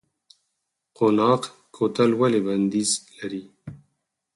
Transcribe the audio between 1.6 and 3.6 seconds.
کوتل ولې بندیز لري؟